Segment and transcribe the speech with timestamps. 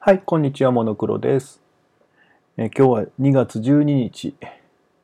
[0.00, 1.60] はい、こんにちは、モノクロです。
[2.56, 4.36] え今日は2月12日、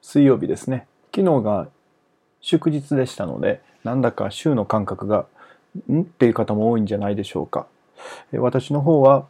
[0.01, 0.87] 水曜日ですね。
[1.13, 1.69] 昨日が
[2.41, 5.27] 祝日でしたので、なんだか週の感覚が、
[5.91, 6.03] ん？
[6.03, 7.67] っていう方も多いんじゃないでしょうか。
[8.33, 9.27] え私の方は、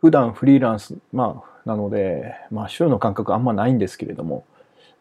[0.00, 4.44] 普段フリーランス、まあ、なので、まあ、週の感覚あんまないんですけれども、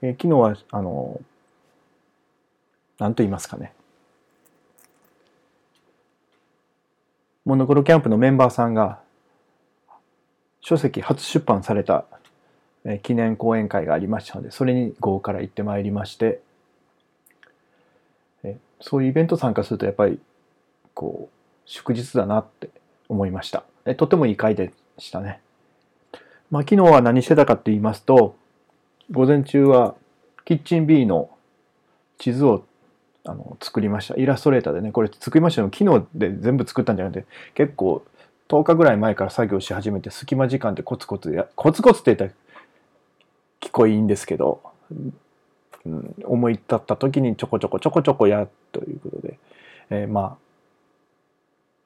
[0.02, 1.22] え昨日は、あの、
[2.98, 3.72] なんと言いますかね。
[7.46, 9.08] モノクロキャンプのメンバーさんが、
[10.62, 12.05] 書籍初出版された
[13.04, 16.41] 記念講演会がありましたのでそれに号から行ってまいりまして
[18.82, 20.20] そういうイベント参加するとやっぱり
[20.94, 21.35] こう
[21.66, 22.70] 祝日だなって
[23.08, 23.63] 思いました。
[23.95, 25.40] とてもいい会でしたね。
[26.49, 28.35] まあ昨日は何してたかって言いますと
[29.12, 29.96] 午前中は
[30.46, 31.30] キッチン B の
[32.18, 32.66] 地図を
[33.26, 34.16] あの作りました。
[34.16, 38.04] イラストレーターでねこれ作りましたよ昨日で全部作ったんじゃなくて結構
[38.49, 42.32] 10日ぐらい前から作業し始めて隙間時間でコツコツやコツコツって言ったら
[43.62, 44.62] 聞こえいいんですけど、
[45.85, 49.40] うん、思い立った時にちょこちょこちょこちょこやということで、
[49.91, 50.49] えーまあ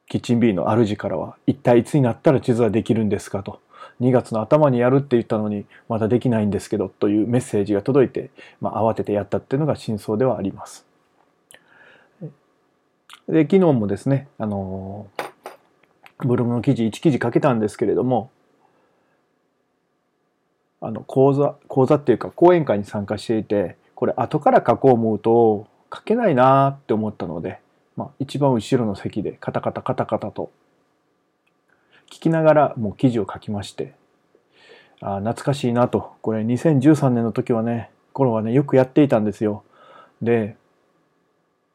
[0.10, 3.62] キッチン B の主からは一体いつになったら地図はできるんですかと
[4.00, 8.30] 2月の頭にやるって言ったのにまだできないんですけどというメッセージが届いて、
[8.62, 10.86] まあ、慌ててやったっていうのが真相ではあります。
[13.28, 15.23] で昨日もですね、あのー
[16.24, 18.32] ブログの記事1記事書けたんですけれども
[20.82, 27.60] あの講座講座っていうか講演会に参加していてこれ後から書こう思うと書けないなって思ったので、
[27.96, 30.52] まあ、一番後ろの席でカタカタカタカタと
[32.12, 33.94] 聞きながらもう記事を書きまして
[35.06, 36.14] あ懐かしいなと。
[36.22, 39.64] これ2013年の時はね頃はねよくやっていたんですよ。
[40.22, 40.56] で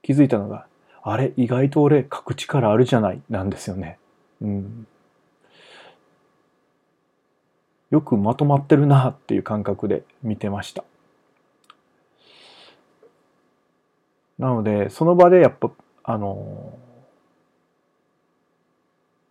[0.02, 0.66] 気づいたのが
[1.02, 3.97] あれ意外と俺書く力あるじゃないなんですよね。
[4.40, 4.86] うん、
[7.90, 10.84] よくまとまってるなっていう感覚で見てました。
[14.38, 15.70] なのでその場でやっぱ
[16.04, 16.78] あの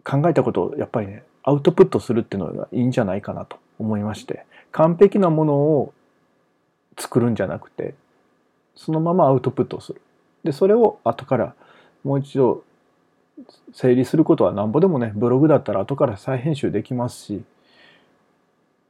[0.03, 5.93] 考えたことをやっぱりねアウトプットするっていうのがいいんじゃないかなと思いまして完璧なものを
[6.97, 7.95] 作るんじゃなくて
[8.75, 10.01] そのままアウトプットする。
[10.43, 11.55] でそれを後から
[12.03, 12.63] もう一度
[13.73, 17.43] 整理することはなんぼでもねブログだったら後から再編集できますし。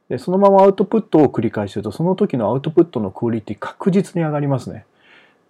[0.08, 4.86] でそのままアウトプットを繰り返してるとその時のアウトプットのクオリティ確実に上がりますね。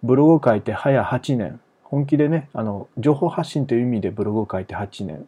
[0.03, 1.59] ブログを書いて早8年。
[1.83, 5.27] 本気でねあの情報発信という意味でブログを書いて8年。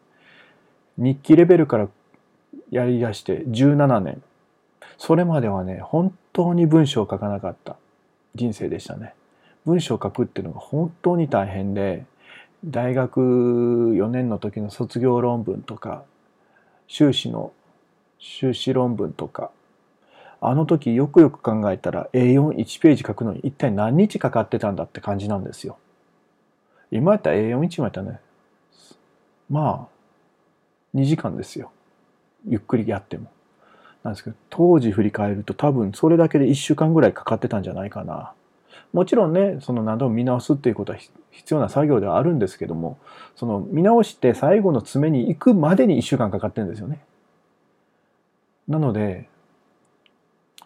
[0.97, 1.88] 日記レベルから
[2.69, 4.21] やりだして17年。
[4.97, 7.77] それまではね本当に文章を書かなかった
[8.35, 9.13] 人生でしたね。
[9.65, 12.05] 文章を書くっていうのが本当に大変で
[12.63, 16.03] 大学4年の時の卒業論文とか
[16.88, 17.53] 修士の
[18.19, 19.51] 修士論文とか
[20.41, 25.77] あの時よくよく考えたら A41 ページ書くのに一体何日かかってたんだって感じなんですよ。
[26.91, 28.19] 今やったら A41 枚やったね
[29.50, 31.71] まあ2時間ですよ
[32.47, 33.31] ゆっくりやっても。
[34.03, 38.33] なんですけど当時振り返ると多分それだけで1週間ぐらいかかってたんじゃないかな。
[38.93, 40.99] もちろんねその何度も見直すっていうことは
[41.31, 42.97] 必要な作業ではあるんですけども
[43.35, 46.99] その見直して最後の詰めに行くまでに1週間かかってるんですよね。
[48.67, 49.29] なので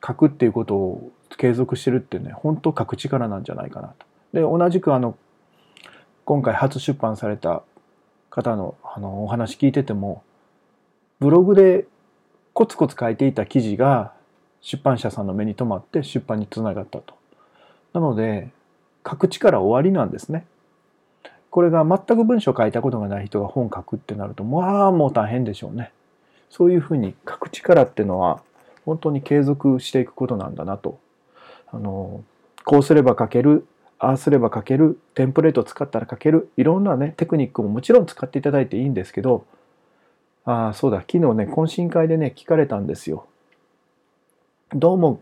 [0.05, 4.05] 書くっていうことを継続してるってね本当書く力なんじゃないかなと。
[4.33, 5.17] で同じくあの
[6.25, 7.63] 今回初出版された
[8.29, 10.23] 方のあのお話聞いてても
[11.19, 11.85] ブログで
[12.53, 14.13] コツコツ書いていた記事が
[14.61, 17.15] 出版社さんの目に留まって出版につながったと。
[17.95, 18.50] なので
[19.09, 20.45] 書く力終わりなんですね。
[21.50, 25.94] これが全く文章書いたことがない人が本書くってなるとまあもう大変でしょうね。
[26.50, 28.41] そういうふうに書く力っていうのは
[28.85, 31.00] 本当に継続していくことなんだなと。
[31.67, 32.23] あの
[32.66, 33.66] こうすれば書ける
[33.97, 39.45] ああすれば書けるテンプレートを使ったら書けるいろんなねテクニックももちろん使っていただいていいんですけど
[40.44, 43.25] ああそうだ昨日ね懇親会でね聞かれたんですよ。
[44.73, 45.22] どうも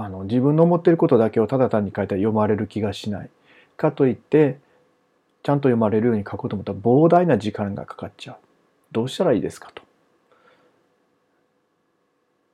[0.00, 3.30] あの自分の思っていることだけをただ単に書いたら読まれる気がしない。
[3.76, 4.58] かといって
[5.42, 8.36] ちゃんと読まれるように書こうと思ったら膨大な時間がかかっちゃう。
[8.92, 9.82] どうしたらいいですかと。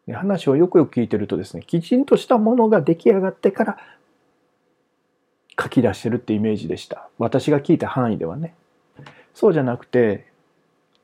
[0.07, 3.79] で話をよくよく聞いてるとですねきちんとしたものが出来上がってから
[5.63, 7.11] 書き出してるってイメージでした。
[7.19, 8.55] 私が聞いた範囲ではね。
[9.35, 10.25] そうじゃなくて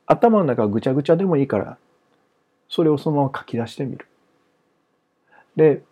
[0.07, 1.77] 頭の中ぐちゃぐちゃでもいいから
[2.71, 4.07] それをそのまま書き出してみる。
[5.55, 5.83] で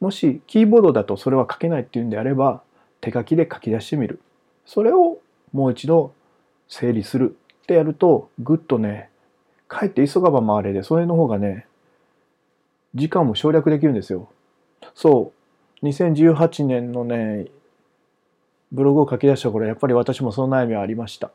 [0.00, 2.62] もしキーボードだとそれは書けないっていうんであれば
[3.00, 4.20] 手書きで書き出してみる。
[4.66, 5.18] それを
[5.52, 6.12] もう一度
[6.68, 9.10] 整理するってやるとぐっとね
[9.70, 11.66] かえって急がば回れで、それの方がね、
[12.94, 14.28] 時間も省略できるんですよ。
[14.94, 15.32] そ
[15.80, 17.46] う、2018年のね、
[18.72, 21.30] ブログを書き出した頃、やっぱり私もその悩みはありました。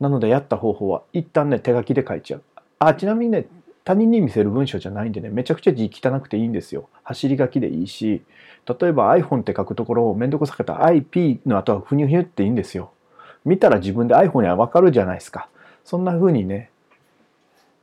[0.00, 2.42] なのでやった方法は、一旦ね、手書きで書いちゃう。
[2.78, 3.46] あ、ちなみにね、
[3.88, 6.90] 他人に見せる文章じゃないんでね、めちゃくちゃ字汚くていいんですよ。
[7.04, 8.20] 走り書きでいいし、
[8.66, 12.90] 例えば iPhone って書くところをめんどくさかった IP の後はふにゅふにゅっていいんですよ。
[13.46, 15.48] 見たら自分で iPhone にはわかるじゃないですか。
[15.86, 16.68] そんな風にね、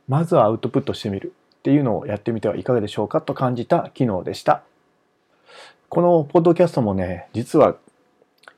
[0.06, 4.62] まずはアウトプットしてみるっていうのをやってみてはいかがでしょうかと感じた機能でした。
[5.88, 7.74] このポッドキャストもね、実は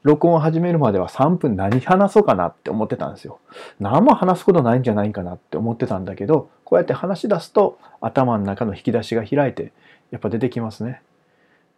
[0.03, 3.41] 録音を始めるまでは3分何話そうかなって思ってたんですよ。
[3.81, 9.73] 何も話すことないんじゃないかなって思ってたんだけど、こうやって話し出すと頭の中の引き出しが開いて、
[10.11, 11.03] やっぱ出てきますね。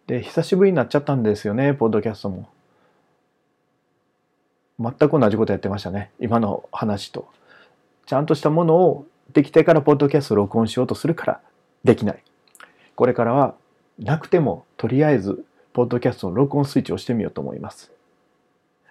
[0.06, 2.48] で、久しぶりになっちゃったんですよね、ポッドキャストも。
[4.78, 7.28] 全く同じことやってましたね、今の話と。
[8.06, 11.40] ちゃんとしたものをできてからポッドキャスト録音しようとするから
[11.84, 12.22] できない。
[12.96, 13.54] これからは
[13.98, 17.92] なくてもとりあえずポッドキャストの録音スイッチを押してみようと思います。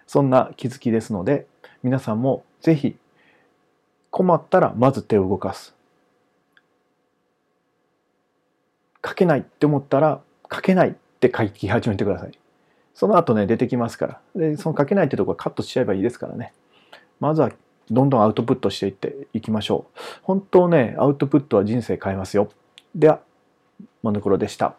[0.10, 1.46] そんな気づきですので、
[1.84, 2.98] 皆さんもぜひ
[4.10, 5.76] 困ったらまず手を動かす。
[9.06, 10.20] 書けないって思ったら
[10.52, 12.32] 書けないって書き始めてください。
[12.96, 14.22] その後ね、出てきますから。
[14.36, 16.54] で、その書けないってとこはカットしちゃえばいいですからね。
[17.20, 17.52] まずは
[17.92, 20.00] どんどんアウトプットしていっていきましょう。
[20.24, 22.50] 本当ね、アウトプットは人生変えますよ。
[22.96, 23.20] では、
[24.02, 24.74] モノクロでした。